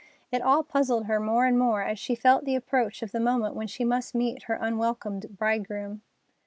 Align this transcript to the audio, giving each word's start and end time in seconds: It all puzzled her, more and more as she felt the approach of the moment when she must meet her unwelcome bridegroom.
It 0.31 0.41
all 0.41 0.63
puzzled 0.63 1.05
her, 1.05 1.19
more 1.19 1.45
and 1.45 1.59
more 1.59 1.83
as 1.83 1.99
she 1.99 2.15
felt 2.15 2.43
the 2.43 2.55
approach 2.55 3.03
of 3.03 3.11
the 3.11 3.19
moment 3.19 3.53
when 3.55 3.67
she 3.67 3.83
must 3.85 4.15
meet 4.15 4.41
her 4.45 4.55
unwelcome 4.59 5.19
bridegroom. 5.19 6.01